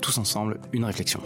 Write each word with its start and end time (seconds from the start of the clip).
tous 0.00 0.18
ensemble 0.18 0.60
une 0.72 0.84
réflexion. 0.84 1.20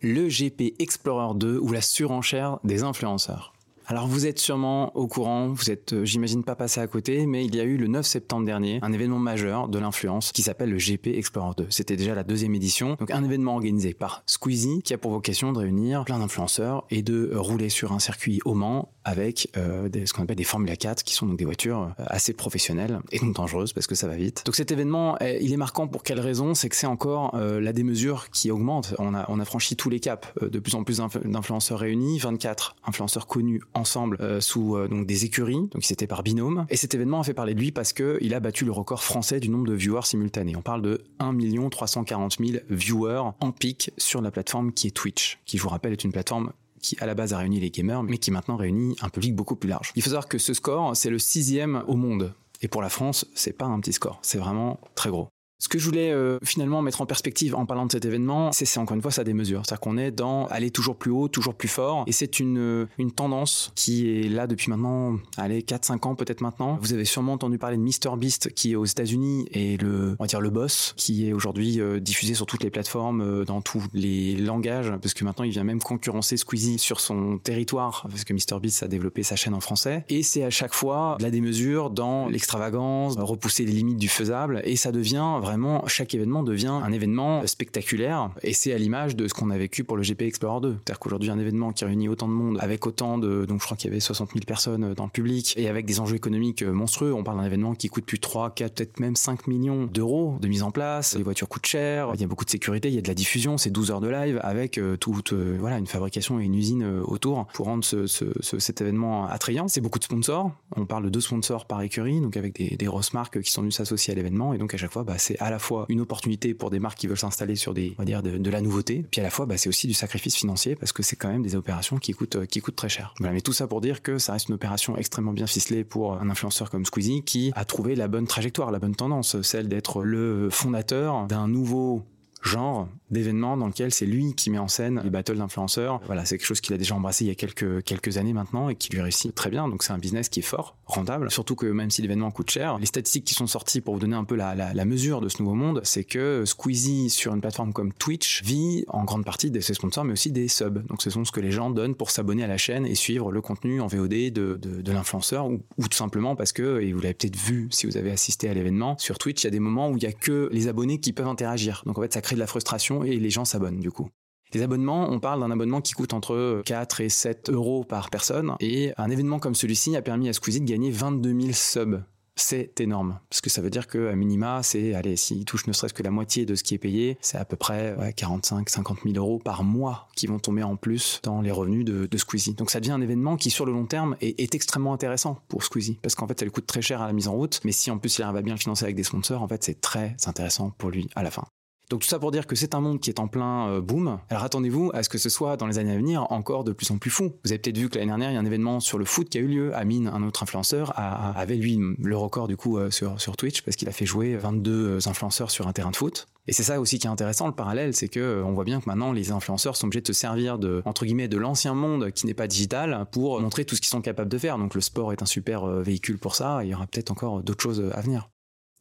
Le 0.00 0.28
GP 0.28 0.74
Explorer 0.80 1.34
2 1.36 1.58
ou 1.58 1.72
la 1.72 1.80
surenchère 1.80 2.58
des 2.64 2.82
influenceurs. 2.82 3.52
Alors 3.86 4.06
vous 4.06 4.26
êtes 4.26 4.38
sûrement 4.38 4.96
au 4.96 5.06
courant, 5.08 5.48
vous 5.48 5.70
êtes, 5.70 5.92
euh, 5.92 6.04
j'imagine, 6.04 6.44
pas 6.44 6.54
passé 6.54 6.80
à 6.80 6.86
côté, 6.86 7.26
mais 7.26 7.44
il 7.44 7.54
y 7.54 7.60
a 7.60 7.64
eu 7.64 7.76
le 7.76 7.88
9 7.88 8.06
septembre 8.06 8.46
dernier 8.46 8.78
un 8.80 8.92
événement 8.92 9.18
majeur 9.18 9.68
de 9.68 9.78
l'influence 9.78 10.32
qui 10.32 10.42
s'appelle 10.42 10.70
le 10.70 10.78
GP 10.78 11.08
Explorer 11.08 11.52
2. 11.56 11.66
C'était 11.70 11.96
déjà 11.96 12.14
la 12.14 12.22
deuxième 12.22 12.54
édition, 12.54 12.96
donc 12.98 13.10
un 13.10 13.24
événement 13.24 13.54
organisé 13.54 13.92
par 13.92 14.22
Squeezie 14.26 14.82
qui 14.82 14.94
a 14.94 14.98
pour 14.98 15.10
vocation 15.10 15.52
de 15.52 15.58
réunir 15.58 16.04
plein 16.04 16.20
d'influenceurs 16.20 16.84
et 16.90 17.02
de 17.02 17.32
rouler 17.34 17.68
sur 17.68 17.92
un 17.92 17.98
circuit 17.98 18.40
au 18.44 18.54
Mans 18.54 18.92
avec 19.04 19.50
euh, 19.56 19.88
ce 20.04 20.12
qu'on 20.12 20.22
appelle 20.22 20.36
des 20.36 20.44
Formula 20.44 20.76
4 20.76 21.02
qui 21.02 21.14
sont 21.14 21.26
donc 21.26 21.38
des 21.38 21.44
voitures 21.44 21.94
euh, 21.98 22.04
assez 22.06 22.32
professionnelles 22.32 23.00
et 23.10 23.18
donc 23.18 23.34
dangereuses 23.34 23.72
parce 23.72 23.86
que 23.86 23.94
ça 23.94 24.08
va 24.08 24.16
vite. 24.16 24.42
Donc 24.44 24.56
cet 24.56 24.70
événement, 24.70 25.18
il 25.20 25.52
est 25.52 25.56
marquant 25.56 25.88
pour 25.88 26.02
quelle 26.02 26.20
raison? 26.20 26.54
C'est 26.54 26.68
que 26.68 26.76
c'est 26.76 26.86
encore 26.86 27.36
la 27.36 27.72
démesure 27.72 28.30
qui 28.30 28.50
augmente. 28.50 28.94
On 28.98 29.14
a, 29.14 29.44
franchi 29.44 29.76
tous 29.76 29.90
les 29.90 30.00
caps, 30.00 30.28
de 30.40 30.58
plus 30.58 30.74
en 30.74 30.84
plus 30.84 30.98
d'influenceurs 31.24 31.80
réunis, 31.80 32.18
24 32.18 32.76
influenceurs 32.84 33.26
connus 33.26 33.62
ensemble 33.74 34.16
euh, 34.20 34.40
sous 34.40 34.76
euh, 34.76 34.88
donc 34.88 35.06
des 35.06 35.24
écuries, 35.24 35.68
donc 35.72 35.82
c'était 35.84 36.06
par 36.06 36.22
binôme. 36.22 36.66
Et 36.70 36.76
cet 36.76 36.94
événement 36.94 37.20
a 37.20 37.24
fait 37.24 37.34
parler 37.34 37.54
de 37.54 37.60
lui 37.60 37.72
parce 37.72 37.92
que 37.92 38.18
il 38.20 38.34
a 38.34 38.40
battu 38.40 38.64
le 38.64 38.72
record 38.72 39.02
français 39.02 39.40
du 39.40 39.48
nombre 39.48 39.66
de 39.66 39.74
viewers 39.74 40.04
simultanés. 40.04 40.56
On 40.56 40.62
parle 40.62 40.82
de 40.82 41.04
1 41.18 41.32
340 41.70 42.36
000 42.38 42.62
viewers 42.70 43.32
en 43.40 43.52
pic 43.52 43.90
sur 43.98 44.20
la 44.22 44.30
plateforme 44.30 44.72
qui 44.72 44.88
est 44.88 44.90
Twitch, 44.90 45.38
qui 45.44 45.58
je 45.58 45.62
vous 45.62 45.68
rappelle 45.68 45.92
est 45.92 46.04
une 46.04 46.12
plateforme 46.12 46.52
qui 46.82 46.96
à 47.00 47.06
la 47.06 47.14
base 47.14 47.32
a 47.32 47.38
réuni 47.38 47.60
les 47.60 47.70
gamers, 47.70 48.02
mais 48.02 48.18
qui 48.18 48.30
maintenant 48.30 48.56
réunit 48.56 48.96
un 49.00 49.08
public 49.08 49.34
beaucoup 49.34 49.56
plus 49.56 49.70
large. 49.70 49.92
Il 49.96 50.02
faut 50.02 50.10
savoir 50.10 50.28
que 50.28 50.36
ce 50.38 50.52
score, 50.52 50.94
c'est 50.96 51.10
le 51.10 51.18
sixième 51.18 51.82
au 51.86 51.96
monde. 51.96 52.34
Et 52.60 52.68
pour 52.68 52.82
la 52.82 52.90
France, 52.90 53.24
c'est 53.34 53.56
pas 53.56 53.64
un 53.64 53.80
petit 53.80 53.92
score, 53.92 54.18
c'est 54.22 54.38
vraiment 54.38 54.78
très 54.94 55.10
gros. 55.10 55.28
Ce 55.62 55.68
que 55.68 55.78
je 55.78 55.84
voulais 55.84 56.10
euh, 56.10 56.40
finalement 56.42 56.82
mettre 56.82 57.02
en 57.02 57.06
perspective 57.06 57.54
en 57.54 57.66
parlant 57.66 57.86
de 57.86 57.92
cet 57.92 58.04
événement, 58.04 58.50
c'est 58.50 58.78
encore 58.78 58.96
une 58.96 59.00
fois 59.00 59.12
ça 59.12 59.22
des 59.22 59.32
mesures. 59.32 59.62
C'est-à-dire 59.64 59.78
qu'on 59.80 59.96
est 59.96 60.10
dans 60.10 60.46
aller 60.46 60.72
toujours 60.72 60.96
plus 60.96 61.12
haut, 61.12 61.28
toujours 61.28 61.54
plus 61.54 61.68
fort. 61.68 62.02
Et 62.08 62.12
c'est 62.12 62.40
une, 62.40 62.58
euh, 62.58 62.86
une 62.98 63.12
tendance 63.12 63.70
qui 63.76 64.10
est 64.10 64.28
là 64.28 64.48
depuis 64.48 64.70
maintenant, 64.70 65.20
allez, 65.36 65.60
4-5 65.62 66.04
ans 66.08 66.14
peut-être 66.16 66.40
maintenant. 66.40 66.80
Vous 66.82 66.94
avez 66.94 67.04
sûrement 67.04 67.34
entendu 67.34 67.58
parler 67.58 67.76
de 67.76 67.82
MrBeast 67.82 68.52
qui 68.54 68.72
est 68.72 68.74
aux 68.74 68.84
États-Unis 68.84 69.46
et 69.52 69.76
le, 69.76 70.16
on 70.18 70.24
va 70.24 70.26
dire 70.26 70.40
le 70.40 70.50
boss, 70.50 70.94
qui 70.96 71.28
est 71.28 71.32
aujourd'hui 71.32 71.80
euh, 71.80 72.00
diffusé 72.00 72.34
sur 72.34 72.46
toutes 72.46 72.64
les 72.64 72.70
plateformes, 72.70 73.44
dans 73.44 73.60
tous 73.60 73.84
les 73.94 74.34
langages, 74.34 74.92
parce 75.00 75.14
que 75.14 75.22
maintenant 75.22 75.44
il 75.44 75.52
vient 75.52 75.62
même 75.62 75.80
concurrencer 75.80 76.36
Squeezie 76.36 76.80
sur 76.80 76.98
son 76.98 77.38
territoire, 77.38 78.08
parce 78.10 78.24
que 78.24 78.34
MrBeast 78.34 78.82
a 78.82 78.88
développé 78.88 79.22
sa 79.22 79.36
chaîne 79.36 79.54
en 79.54 79.60
français. 79.60 80.04
Et 80.08 80.24
c'est 80.24 80.42
à 80.42 80.50
chaque 80.50 80.74
fois 80.74 81.14
de 81.20 81.22
la 81.22 81.30
démesure 81.30 81.90
dans 81.90 82.26
l'extravagance, 82.28 83.14
repousser 83.16 83.64
les 83.64 83.72
limites 83.72 83.98
du 83.98 84.08
faisable, 84.08 84.60
et 84.64 84.74
ça 84.74 84.90
devient 84.90 85.38
vraiment 85.40 85.51
chaque 85.86 86.14
événement 86.14 86.42
devient 86.42 86.66
un 86.82 86.92
événement 86.92 87.46
spectaculaire 87.46 88.30
et 88.42 88.52
c'est 88.52 88.72
à 88.72 88.78
l'image 88.78 89.16
de 89.16 89.28
ce 89.28 89.34
qu'on 89.34 89.50
a 89.50 89.58
vécu 89.58 89.84
pour 89.84 89.96
le 89.96 90.02
GP 90.02 90.22
Explorer 90.22 90.60
2. 90.60 90.70
C'est-à-dire 90.72 90.98
qu'aujourd'hui, 90.98 91.30
un 91.30 91.38
événement 91.38 91.72
qui 91.72 91.84
réunit 91.84 92.08
autant 92.08 92.28
de 92.28 92.32
monde 92.32 92.58
avec 92.60 92.86
autant 92.86 93.18
de, 93.18 93.44
donc 93.44 93.60
je 93.60 93.64
crois 93.64 93.76
qu'il 93.76 93.90
y 93.90 93.92
avait 93.92 94.00
60 94.00 94.30
000 94.32 94.44
personnes 94.46 94.94
dans 94.94 95.04
le 95.04 95.10
public 95.10 95.54
et 95.56 95.68
avec 95.68 95.86
des 95.86 96.00
enjeux 96.00 96.16
économiques 96.16 96.62
monstrueux. 96.62 97.12
On 97.12 97.24
parle 97.24 97.38
d'un 97.38 97.46
événement 97.46 97.74
qui 97.74 97.88
coûte 97.88 98.04
plus 98.04 98.18
de 98.18 98.22
3, 98.22 98.50
4, 98.50 98.74
peut-être 98.74 99.00
même 99.00 99.16
5 99.16 99.46
millions 99.46 99.86
d'euros 99.86 100.38
de 100.40 100.48
mise 100.48 100.62
en 100.62 100.70
place. 100.70 101.16
Les 101.16 101.22
voitures 101.22 101.48
coûtent 101.48 101.66
cher. 101.66 102.10
Il 102.14 102.20
y 102.20 102.24
a 102.24 102.26
beaucoup 102.26 102.44
de 102.44 102.50
sécurité. 102.50 102.88
Il 102.88 102.94
y 102.94 102.98
a 102.98 103.02
de 103.02 103.08
la 103.08 103.14
diffusion. 103.14 103.58
C'est 103.58 103.70
12 103.70 103.90
heures 103.90 104.00
de 104.00 104.08
live 104.08 104.40
avec 104.42 104.78
euh, 104.78 104.96
toute, 104.96 105.32
euh, 105.32 105.56
voilà, 105.58 105.78
une 105.78 105.86
fabrication 105.86 106.40
et 106.40 106.44
une 106.44 106.54
usine 106.54 106.82
euh, 106.82 107.02
autour 107.04 107.46
pour 107.54 107.66
rendre 107.66 107.84
ce, 107.84 108.06
cet 108.06 108.80
événement 108.80 109.26
attrayant. 109.26 109.68
C'est 109.68 109.80
beaucoup 109.80 109.98
de 109.98 110.04
sponsors. 110.04 110.52
On 110.76 110.86
parle 110.86 111.04
de 111.04 111.10
deux 111.10 111.20
sponsors 111.20 111.66
par 111.66 111.82
écurie, 111.82 112.20
donc 112.20 112.36
avec 112.36 112.54
des, 112.54 112.76
des 112.76 112.84
grosses 112.86 113.12
marques 113.12 113.40
qui 113.40 113.50
sont 113.50 113.62
venues 113.62 113.72
s'associer 113.72 114.12
à 114.12 114.16
l'événement. 114.16 114.54
Et 114.54 114.58
donc 114.58 114.74
à 114.74 114.76
chaque 114.76 114.92
fois, 114.92 115.04
bah, 115.04 115.14
c'est 115.18 115.40
à 115.42 115.50
la 115.50 115.58
fois 115.58 115.86
une 115.88 116.00
opportunité 116.00 116.54
pour 116.54 116.70
des 116.70 116.78
marques 116.78 116.98
qui 116.98 117.06
veulent 117.06 117.18
s'installer 117.18 117.56
sur 117.56 117.74
des, 117.74 117.94
on 117.98 118.02
va 118.02 118.04
dire, 118.04 118.22
de, 118.22 118.50
la 118.50 118.60
nouveauté. 118.60 119.04
Puis 119.10 119.20
à 119.20 119.24
la 119.24 119.30
fois, 119.30 119.46
bah, 119.46 119.56
c'est 119.56 119.68
aussi 119.68 119.86
du 119.86 119.94
sacrifice 119.94 120.36
financier 120.36 120.76
parce 120.76 120.92
que 120.92 121.02
c'est 121.02 121.16
quand 121.16 121.28
même 121.28 121.42
des 121.42 121.56
opérations 121.56 121.96
qui 121.98 122.12
coûtent, 122.12 122.46
qui 122.46 122.60
coûtent 122.60 122.76
très 122.76 122.88
cher. 122.88 123.14
Voilà, 123.18 123.32
mais 123.32 123.40
tout 123.40 123.52
ça 123.52 123.66
pour 123.66 123.80
dire 123.80 124.02
que 124.02 124.18
ça 124.18 124.32
reste 124.32 124.48
une 124.48 124.54
opération 124.54 124.96
extrêmement 124.96 125.32
bien 125.32 125.46
ficelée 125.46 125.84
pour 125.84 126.14
un 126.14 126.28
influenceur 126.28 126.70
comme 126.70 126.84
Squeezie 126.84 127.22
qui 127.22 127.52
a 127.54 127.64
trouvé 127.64 127.94
la 127.94 128.08
bonne 128.08 128.26
trajectoire, 128.26 128.70
la 128.70 128.78
bonne 128.78 128.94
tendance, 128.94 129.40
celle 129.42 129.68
d'être 129.68 130.02
le 130.02 130.50
fondateur 130.50 131.26
d'un 131.26 131.48
nouveau 131.48 132.02
genre 132.42 132.88
d'événement 133.12 133.56
dans 133.56 133.66
lequel 133.66 133.92
c'est 133.92 134.06
lui 134.06 134.34
qui 134.34 134.50
met 134.50 134.58
en 134.58 134.68
scène 134.68 135.00
les 135.04 135.10
battles 135.10 135.36
d'influenceurs. 135.36 136.00
Voilà, 136.06 136.24
c'est 136.24 136.38
quelque 136.38 136.46
chose 136.46 136.60
qu'il 136.60 136.74
a 136.74 136.78
déjà 136.78 136.94
embrassé 136.94 137.24
il 137.24 137.28
y 137.28 137.30
a 137.30 137.34
quelques, 137.34 137.82
quelques 137.84 138.16
années 138.16 138.32
maintenant 138.32 138.68
et 138.68 138.74
qui 138.74 138.90
lui 138.90 139.00
réussit 139.00 139.34
très 139.34 139.50
bien. 139.50 139.68
Donc 139.68 139.82
c'est 139.82 139.92
un 139.92 139.98
business 139.98 140.28
qui 140.28 140.40
est 140.40 140.44
fort, 140.44 140.76
rentable. 140.86 141.30
Surtout 141.30 141.54
que 141.54 141.66
même 141.66 141.90
si 141.90 142.02
l'événement 142.02 142.30
coûte 142.30 142.50
cher, 142.50 142.78
les 142.78 142.86
statistiques 142.86 143.24
qui 143.24 143.34
sont 143.34 143.46
sorties 143.46 143.80
pour 143.80 143.94
vous 143.94 144.00
donner 144.00 144.16
un 144.16 144.24
peu 144.24 144.34
la, 144.34 144.54
la, 144.54 144.84
mesure 144.84 145.20
de 145.20 145.28
ce 145.28 145.42
nouveau 145.42 145.54
monde, 145.54 145.80
c'est 145.84 146.04
que 146.04 146.44
Squeezie 146.44 147.10
sur 147.10 147.34
une 147.34 147.40
plateforme 147.40 147.72
comme 147.72 147.92
Twitch 147.92 148.42
vit 148.42 148.84
en 148.88 149.04
grande 149.04 149.24
partie 149.24 149.50
de 149.50 149.60
ses 149.60 149.74
sponsors 149.74 150.04
mais 150.04 150.14
aussi 150.14 150.32
des 150.32 150.48
subs. 150.48 150.84
Donc 150.86 151.02
ce 151.02 151.10
sont 151.10 151.24
ce 151.24 151.32
que 151.32 151.40
les 151.40 151.50
gens 151.50 151.70
donnent 151.70 151.94
pour 151.94 152.10
s'abonner 152.10 152.44
à 152.44 152.48
la 152.48 152.56
chaîne 152.58 152.86
et 152.86 152.94
suivre 152.94 153.30
le 153.30 153.40
contenu 153.40 153.80
en 153.80 153.86
VOD 153.86 154.08
de, 154.08 154.30
de, 154.30 154.56
de 154.56 154.92
l'influenceur 154.92 155.46
ou, 155.46 155.60
ou, 155.78 155.88
tout 155.88 155.96
simplement 155.96 156.34
parce 156.34 156.52
que, 156.52 156.80
et 156.80 156.92
vous 156.92 157.00
l'avez 157.00 157.14
peut-être 157.14 157.36
vu 157.36 157.68
si 157.70 157.86
vous 157.86 157.96
avez 157.96 158.10
assisté 158.10 158.48
à 158.48 158.54
l'événement, 158.54 158.96
sur 158.98 159.18
Twitch 159.18 159.42
il 159.42 159.46
y 159.46 159.48
a 159.48 159.50
des 159.50 159.60
moments 159.60 159.90
où 159.90 159.96
il 159.96 160.02
y 160.02 160.06
a 160.06 160.12
que 160.12 160.48
les 160.52 160.68
abonnés 160.68 160.98
qui 160.98 161.12
peuvent 161.12 161.28
interagir. 161.28 161.82
Donc 161.86 161.98
en 161.98 162.02
fait 162.02 162.12
ça 162.12 162.20
crée 162.20 162.31
de 162.34 162.40
la 162.40 162.46
frustration 162.46 163.04
et 163.04 163.16
les 163.16 163.30
gens 163.30 163.44
s'abonnent 163.44 163.80
du 163.80 163.90
coup. 163.90 164.08
Les 164.54 164.60
abonnements, 164.60 165.10
on 165.10 165.18
parle 165.18 165.40
d'un 165.40 165.50
abonnement 165.50 165.80
qui 165.80 165.94
coûte 165.94 166.12
entre 166.12 166.62
4 166.66 167.00
et 167.00 167.08
7 167.08 167.48
euros 167.48 167.84
par 167.84 168.10
personne. 168.10 168.54
Et 168.60 168.92
un 168.98 169.10
événement 169.10 169.38
comme 169.38 169.54
celui-ci 169.54 169.96
a 169.96 170.02
permis 170.02 170.28
à 170.28 170.34
Squeezie 170.34 170.60
de 170.60 170.66
gagner 170.66 170.90
22 170.90 171.40
000 171.40 171.52
subs. 171.52 172.02
C'est 172.34 172.80
énorme. 172.80 173.18
Parce 173.30 173.40
que 173.40 173.50
ça 173.50 173.60
veut 173.60 173.70
dire 173.70 173.86
qu'à 173.86 174.14
minima, 174.14 174.62
c'est, 174.62 174.94
allez, 174.94 175.16
s'il 175.16 175.44
touche 175.44 175.66
ne 175.66 175.72
serait-ce 175.72 175.94
que 175.94 176.02
la 176.02 176.10
moitié 176.10 176.46
de 176.46 176.54
ce 176.54 176.62
qui 176.62 176.74
est 176.74 176.78
payé, 176.78 177.18
c'est 177.20 177.36
à 177.36 177.44
peu 177.44 177.56
près 177.56 177.96
45, 178.16 178.68
50 178.68 178.98
000 179.04 179.16
euros 179.16 179.38
par 179.38 179.64
mois 179.64 180.08
qui 180.16 180.26
vont 180.26 180.38
tomber 180.38 180.62
en 180.62 180.76
plus 180.76 181.20
dans 181.22 181.40
les 181.40 181.50
revenus 181.50 181.84
de, 181.84 182.06
de 182.06 182.18
Squeezie. 182.18 182.54
Donc 182.54 182.70
ça 182.70 182.80
devient 182.80 182.92
un 182.92 183.00
événement 183.00 183.36
qui, 183.36 183.50
sur 183.50 183.66
le 183.66 183.72
long 183.72 183.86
terme, 183.86 184.16
est, 184.20 184.38
est 184.40 184.54
extrêmement 184.54 184.94
intéressant 184.94 185.38
pour 185.48 185.62
Squeezie. 185.62 185.98
Parce 186.02 186.14
qu'en 186.14 186.26
fait, 186.26 186.38
ça 186.38 186.44
lui 186.44 186.52
coûte 186.52 186.66
très 186.66 186.82
cher 186.82 187.02
à 187.02 187.06
la 187.06 187.12
mise 187.12 187.28
en 187.28 187.32
route. 187.32 187.60
Mais 187.64 187.72
si 187.72 187.90
en 187.90 187.98
plus 187.98 188.18
il 188.18 188.22
arrive 188.22 188.36
à 188.36 188.42
bien 188.42 188.54
le 188.54 188.60
financer 188.60 188.84
avec 188.84 188.96
des 188.96 189.04
sponsors, 189.04 189.42
en 189.42 189.48
fait, 189.48 189.62
c'est 189.62 189.80
très 189.80 190.16
intéressant 190.26 190.70
pour 190.76 190.90
lui 190.90 191.08
à 191.14 191.22
la 191.22 191.30
fin. 191.30 191.44
Donc 191.92 192.00
tout 192.00 192.08
ça 192.08 192.18
pour 192.18 192.30
dire 192.30 192.46
que 192.46 192.56
c'est 192.56 192.74
un 192.74 192.80
monde 192.80 193.00
qui 193.00 193.10
est 193.10 193.20
en 193.20 193.28
plein 193.28 193.68
euh, 193.68 193.82
boom. 193.82 194.18
Alors 194.30 194.44
attendez-vous 194.44 194.90
à 194.94 195.02
ce 195.02 195.10
que 195.10 195.18
ce 195.18 195.28
soit 195.28 195.58
dans 195.58 195.66
les 195.66 195.76
années 195.78 195.92
à 195.92 195.96
venir 195.98 196.26
encore 196.32 196.64
de 196.64 196.72
plus 196.72 196.90
en 196.90 196.96
plus 196.96 197.10
fou. 197.10 197.34
Vous 197.44 197.52
avez 197.52 197.58
peut-être 197.58 197.76
vu 197.76 197.90
que 197.90 197.98
l'année 197.98 198.08
dernière, 198.08 198.30
il 198.30 198.34
y 198.34 198.36
a 198.38 198.40
un 198.40 198.46
événement 198.46 198.80
sur 198.80 198.96
le 198.96 199.04
foot 199.04 199.28
qui 199.28 199.36
a 199.36 199.42
eu 199.42 199.46
lieu. 199.46 199.76
Amine, 199.76 200.06
un 200.06 200.22
autre 200.22 200.42
influenceur, 200.42 200.94
avait 200.96 201.56
lui 201.56 201.78
le 201.98 202.16
record 202.16 202.48
du 202.48 202.56
coup 202.56 202.78
euh, 202.78 202.90
sur, 202.90 203.20
sur 203.20 203.36
Twitch 203.36 203.60
parce 203.60 203.76
qu'il 203.76 203.90
a 203.90 203.92
fait 203.92 204.06
jouer 204.06 204.36
22 204.36 204.72
euh, 204.72 204.98
influenceurs 205.04 205.50
sur 205.50 205.68
un 205.68 205.74
terrain 205.74 205.90
de 205.90 205.96
foot. 205.96 206.28
Et 206.46 206.54
c'est 206.54 206.62
ça 206.62 206.80
aussi 206.80 206.98
qui 206.98 207.06
est 207.06 207.10
intéressant, 207.10 207.46
le 207.46 207.52
parallèle, 207.52 207.92
c'est 207.92 208.08
que 208.08 208.42
on 208.42 208.54
voit 208.54 208.64
bien 208.64 208.80
que 208.80 208.88
maintenant 208.88 209.12
les 209.12 209.30
influenceurs 209.30 209.76
sont 209.76 209.86
obligés 209.86 210.00
de 210.00 210.06
se 210.06 210.14
servir 210.14 210.58
de 210.58 210.80
entre 210.86 211.04
guillemets 211.04 211.28
de 211.28 211.36
l'ancien 211.36 211.74
monde 211.74 212.10
qui 212.12 212.24
n'est 212.24 212.32
pas 212.32 212.46
digital 212.46 213.04
pour 213.12 213.38
montrer 213.38 213.66
tout 213.66 213.76
ce 213.76 213.82
qu'ils 213.82 213.90
sont 213.90 214.00
capables 214.00 214.30
de 214.30 214.38
faire. 214.38 214.56
Donc 214.56 214.74
le 214.74 214.80
sport 214.80 215.12
est 215.12 215.20
un 215.20 215.26
super 215.26 215.66
véhicule 215.66 216.16
pour 216.16 216.36
ça. 216.36 216.60
il 216.64 216.70
y 216.70 216.74
aura 216.74 216.86
peut-être 216.86 217.10
encore 217.10 217.42
d'autres 217.42 217.62
choses 217.62 217.84
à 217.92 218.00
venir. 218.00 218.30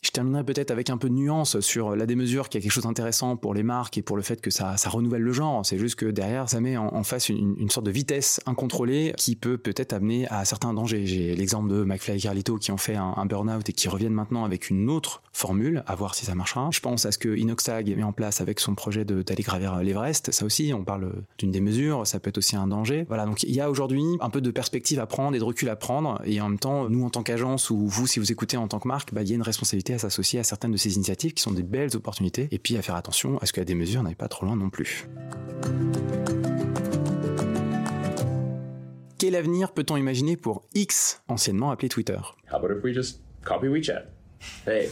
Je 0.01 0.09
terminerai 0.09 0.43
peut-être 0.43 0.71
avec 0.71 0.89
un 0.89 0.97
peu 0.97 1.09
de 1.09 1.13
nuance 1.13 1.59
sur 1.59 1.95
la 1.95 2.07
démesure 2.07 2.49
qui 2.49 2.57
a 2.57 2.61
quelque 2.61 2.71
chose 2.71 2.85
d'intéressant 2.85 3.37
pour 3.37 3.53
les 3.53 3.61
marques 3.61 3.99
et 3.99 4.01
pour 4.01 4.17
le 4.17 4.23
fait 4.23 4.41
que 4.41 4.49
ça, 4.49 4.75
renouvelle 4.87 5.21
le 5.21 5.31
genre. 5.31 5.63
C'est 5.63 5.77
juste 5.77 5.93
que 5.93 6.07
derrière, 6.07 6.49
ça 6.49 6.59
met 6.59 6.75
en, 6.75 7.03
face 7.03 7.29
une, 7.29 7.69
sorte 7.69 7.85
de 7.85 7.91
vitesse 7.91 8.41
incontrôlée 8.47 9.13
qui 9.15 9.35
peut 9.35 9.59
peut-être 9.59 9.93
amener 9.93 10.27
à 10.29 10.43
certains 10.43 10.73
dangers. 10.73 11.05
J'ai 11.05 11.35
l'exemple 11.35 11.69
de 11.69 11.83
McFly 11.83 12.17
et 12.17 12.19
Carlito 12.19 12.57
qui 12.57 12.71
ont 12.71 12.77
fait 12.77 12.95
un, 12.95 13.25
burn-out 13.27 13.69
et 13.69 13.73
qui 13.73 13.89
reviennent 13.89 14.13
maintenant 14.13 14.43
avec 14.43 14.71
une 14.71 14.89
autre 14.89 15.21
formule, 15.33 15.83
à 15.85 15.93
voir 15.93 16.15
si 16.15 16.25
ça 16.25 16.33
marchera. 16.33 16.69
Je 16.71 16.79
pense 16.79 17.05
à 17.05 17.11
ce 17.11 17.19
que 17.19 17.37
Inoxtag 17.37 17.95
met 17.95 18.03
en 18.03 18.11
place 18.11 18.41
avec 18.41 18.59
son 18.59 18.73
projet 18.73 19.05
d'aller 19.05 19.43
gravir 19.43 19.83
l'Everest. 19.83 20.31
Ça 20.31 20.45
aussi, 20.45 20.73
on 20.73 20.83
parle 20.83 21.13
d'une 21.37 21.51
démesure, 21.51 22.07
ça 22.07 22.19
peut 22.19 22.29
être 22.29 22.39
aussi 22.39 22.55
un 22.55 22.65
danger. 22.65 23.05
Voilà, 23.07 23.27
donc 23.27 23.43
il 23.43 23.53
y 23.53 23.61
a 23.61 23.69
aujourd'hui 23.69 24.03
un 24.19 24.31
peu 24.31 24.41
de 24.41 24.49
perspective 24.49 24.99
à 24.99 25.05
prendre 25.05 25.35
et 25.35 25.39
de 25.39 25.43
recul 25.43 25.69
à 25.69 25.75
prendre. 25.75 26.19
Et 26.25 26.41
en 26.41 26.49
même 26.49 26.59
temps, 26.59 26.89
nous 26.89 27.05
en 27.05 27.11
tant 27.11 27.21
qu'agence 27.21 27.69
ou 27.69 27.87
vous, 27.87 28.07
si 28.07 28.19
vous 28.19 28.31
écoutez 28.31 28.57
en 28.57 28.67
tant 28.67 28.79
que 28.79 28.87
marque, 28.87 29.13
bah, 29.13 29.21
il 29.21 29.29
y 29.29 29.33
a 29.33 29.35
une 29.35 29.43
responsabilité 29.43 29.90
à 29.93 29.99
s'associer 29.99 30.39
à 30.39 30.43
certaines 30.43 30.71
de 30.71 30.77
ces 30.77 30.95
initiatives 30.95 31.33
qui 31.33 31.41
sont 31.41 31.51
des 31.51 31.63
belles 31.63 31.95
opportunités, 31.95 32.47
et 32.51 32.59
puis 32.59 32.77
à 32.77 32.81
faire 32.81 32.95
attention 32.95 33.37
à 33.39 33.45
ce 33.45 33.53
que 33.53 33.61
la 33.61 33.65
démesure 33.65 34.03
n'aille 34.03 34.15
pas 34.15 34.27
trop 34.27 34.45
loin 34.45 34.55
non 34.55 34.69
plus. 34.69 35.07
Quel 39.17 39.35
avenir 39.35 39.71
peut-on 39.71 39.97
imaginer 39.97 40.35
pour 40.35 40.63
X, 40.73 41.21
anciennement 41.27 41.71
appelé 41.71 41.89
Twitter? 41.89 42.17
Hey, 44.67 44.89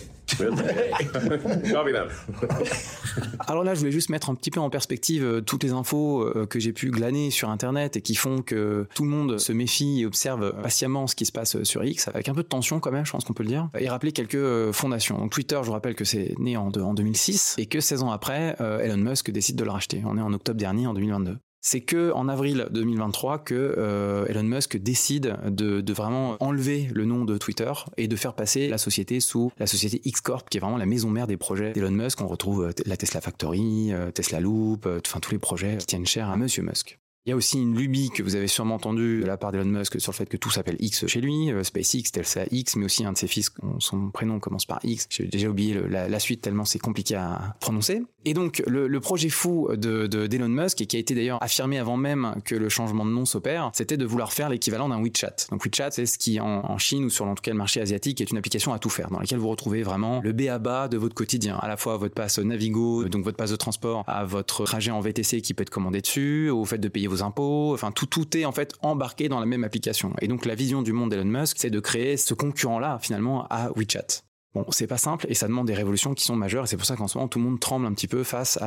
Alors 3.48 3.64
là, 3.64 3.74
je 3.74 3.80
voulais 3.80 3.92
juste 3.92 4.10
mettre 4.10 4.30
un 4.30 4.36
petit 4.36 4.52
peu 4.52 4.60
en 4.60 4.70
perspective 4.70 5.24
euh, 5.24 5.42
toutes 5.42 5.64
les 5.64 5.72
infos 5.72 6.22
euh, 6.22 6.46
que 6.46 6.60
j'ai 6.60 6.74
pu 6.74 6.92
glaner 6.92 7.32
sur 7.32 7.50
Internet 7.50 7.98
et 7.98 8.02
qui 8.02 8.16
font 8.16 8.42
que 8.42 8.88
tout 8.94 9.04
le 9.04 9.10
monde 9.10 9.38
se 9.38 9.52
méfie 9.52 10.02
et 10.02 10.06
observe 10.06 10.54
patiemment 10.62 11.08
ce 11.08 11.16
qui 11.16 11.26
se 11.26 11.32
passe 11.32 11.64
sur 11.64 11.84
X, 11.84 12.08
avec 12.08 12.30
un 12.30 12.34
peu 12.34 12.44
de 12.44 12.48
tension 12.48 12.80
quand 12.80 12.92
même, 12.92 13.06
je 13.06 13.12
pense 13.12 13.24
qu'on 13.26 13.34
peut 13.34 13.44
le 13.44 13.50
dire, 13.50 13.70
et 13.78 13.90
rappeler 13.90 14.12
quelques 14.12 14.36
euh, 14.36 14.72
fondations. 14.72 15.18
Donc 15.18 15.32
Twitter, 15.32 15.60
je 15.62 15.68
vous 15.68 15.74
rappelle 15.74 15.96
que 15.96 16.06
c'est 16.06 16.36
né 16.38 16.58
en, 16.58 16.68
en 16.68 16.94
2006 16.94 17.56
et 17.58 17.66
que 17.66 17.80
16 17.80 18.04
ans 18.04 18.12
après, 18.12 18.56
Elon 18.60 18.98
Musk 18.98 19.32
décide 19.32 19.56
de 19.56 19.64
le 19.64 19.72
racheter. 19.72 20.02
On 20.06 20.18
est 20.18 20.22
en 20.22 20.34
octobre 20.34 20.60
dernier, 20.60 20.88
en 20.88 20.94
2022 20.94 21.38
c'est 21.62 21.82
que 21.82 22.12
en 22.14 22.28
avril 22.30 22.68
2023 22.72 23.40
que 23.40 23.76
euh, 23.78 24.26
Elon 24.28 24.44
Musk 24.44 24.78
décide 24.78 25.38
de, 25.46 25.84
vraiment 25.92 26.38
enlever 26.40 26.90
le 26.94 27.06
nom 27.06 27.26
de 27.26 27.38
Twitter 27.38 27.72
et 27.98 28.08
de 28.08 28.16
faire 28.16 28.34
passer 28.34 28.68
la 28.68 28.78
société 28.78 29.20
sous 29.20 29.52
la 29.58 29.68
société 29.68 30.02
X 30.06 30.22
Corp, 30.22 30.50
qui 30.50 30.58
est 30.58 30.62
vraiment 30.62 30.78
la 30.78 30.86
maison 30.86 31.10
mère 31.10 31.28
des 31.28 31.38
projets 31.38 31.74
d'Elon 31.74 31.92
Musk. 31.92 32.22
On 32.22 32.28
retrouve 32.28 32.66
euh, 32.66 32.72
la 32.86 32.96
Tesla 32.96 33.22
Factory, 33.22 33.92
euh, 33.92 34.12
Tesla 34.12 34.40
Loop, 34.40 34.88
enfin 35.06 35.20
tous 35.20 35.32
les 35.32 35.40
projets 35.40 35.78
qui 35.78 35.86
tiennent 35.86 36.06
cher 36.06 36.30
à 36.30 36.38
Monsieur 36.38 36.64
Musk. 36.64 37.00
Il 37.26 37.30
y 37.30 37.34
a 37.34 37.36
aussi 37.36 37.62
une 37.62 37.78
lubie 37.78 38.10
que 38.10 38.24
vous 38.24 38.36
avez 38.36 38.48
sûrement 38.48 38.76
entendue 38.76 39.22
de 39.22 39.28
la 39.28 39.38
part 39.38 39.52
d'Elon 39.52 39.66
Musk 39.66 40.00
sur 40.00 40.14
le 40.14 40.16
fait 40.16 40.26
que 40.26 40.38
tout 40.38 40.50
s'appelle 40.50 40.78
X 40.80 41.06
chez 41.06 41.20
lui, 41.20 41.52
euh, 41.52 41.64
SpaceX, 41.64 42.12
Tesla 42.12 42.46
X, 42.50 42.78
mais 42.78 42.86
aussi 42.86 43.06
un 43.06 43.12
de 43.12 43.18
ses 43.18 43.28
fils, 43.28 43.52
son 43.80 44.10
prénom 44.10 44.40
commence 44.40 44.66
par 44.66 44.80
X. 44.84 45.06
J'ai 45.10 45.28
déjà 45.28 45.50
oublié 45.50 45.80
la, 45.90 46.20
suite 46.20 46.42
tellement 46.42 46.66
c'est 46.66 46.80
compliqué 46.80 47.16
à 47.16 47.56
prononcer. 47.60 48.02
Et 48.26 48.34
donc 48.34 48.64
le, 48.66 49.00
projet 49.00 49.30
fou 49.30 49.70
de, 49.76 50.08
d'Elon 50.08 50.50
Musk, 50.50 50.82
et 50.82 50.86
qui 50.86 50.96
a 50.96 51.00
été 51.00 51.14
d'ailleurs 51.14 51.42
affirmé 51.44 51.78
avant 51.78 51.98
même 51.98 52.36
que 52.46 52.56
le 52.56 52.70
changement 52.70 53.06
de 53.06 53.12
nom 53.12 53.26
s'opère, 53.26 53.72
c'était 53.74 53.98
de 53.98 54.06
vouloir 54.06 54.32
faire 54.32 54.50
l'équivalent 54.50 54.90
d'un 54.90 55.02
WeChat. 55.02 55.48
Donc 55.52 55.66
WeChat, 55.66 55.92
c'est 55.92 56.06
ce 56.06 56.18
qui 56.18 56.40
en, 56.40 56.78
Chine 56.78 57.04
ou 57.04 57.10
sur 57.10 57.26
en 57.26 57.36
tout 57.36 57.42
cas 57.42 57.52
le 57.52 57.58
marché 57.58 57.82
asiatique 57.82 58.22
est 58.22 58.32
une 58.32 58.38
application 58.38 58.74
à 58.74 58.80
tout 58.80 58.90
faire, 58.90 59.10
dans 59.10 59.20
laquelle 59.20 59.40
vous 59.40 59.50
retrouvez 59.50 59.84
vraiment 59.84 60.22
le 60.24 60.32
B 60.32 60.44
à 60.50 60.58
bas 60.58 60.88
de 60.88 60.98
votre 60.98 61.16
quotidien, 61.16 61.58
à 61.58 61.68
la 61.68 61.76
fois 61.76 61.98
votre 61.98 62.14
passe 62.14 62.40
Navigo, 62.40 63.04
donc 63.10 63.24
votre 63.24 63.38
passe 63.38 63.52
de 63.52 63.56
transport, 63.56 64.04
à 64.08 64.24
votre 64.24 64.64
trajet 64.64 64.92
en 64.92 65.02
VTC 65.02 65.42
qui 65.42 65.54
peut 65.54 65.64
être 65.64 65.70
commandé 65.70 66.02
dessus, 66.02 66.50
au 66.50 66.66
fait 66.66 66.78
de 66.78 66.88
payer 66.88 67.08
vos 67.08 67.19
impôts, 67.22 67.74
enfin 67.74 67.92
tout, 67.92 68.06
tout 68.06 68.38
est 68.38 68.46
en 68.46 68.52
fait 68.52 68.74
embarqué 68.82 69.30
dans 69.30 69.40
la 69.40 69.46
même 69.46 69.64
application. 69.64 70.14
Et 70.22 70.28
donc 70.28 70.46
la 70.46 70.56
vision 70.56 70.82
du 70.82 70.94
monde 70.94 71.12
d'Elon 71.12 71.26
Musk, 71.26 71.58
c'est 71.60 71.70
de 71.70 71.80
créer 71.80 72.18
ce 72.18 72.34
concurrent-là 72.34 73.00
finalement 73.02 73.48
à 73.50 73.70
WeChat. 73.76 74.29
Bon, 74.56 74.66
c'est 74.70 74.88
pas 74.88 74.98
simple 74.98 75.28
et 75.30 75.36
ça 75.36 75.48
demande 75.48 75.68
des 75.68 75.76
révolutions 75.76 76.16
qui 76.16 76.24
sont 76.24 76.36
majeures 76.36 76.64
et 76.64 76.68
c'est 76.68 76.76
pour 76.76 76.86
ça 76.86 76.96
qu'en 76.96 77.08
ce 77.08 77.18
moment 77.18 77.28
tout 77.28 77.38
le 77.38 77.46
monde 77.46 77.60
tremble 77.60 77.86
un 77.86 77.94
petit 77.94 78.08
peu 78.08 78.24
face 78.24 78.58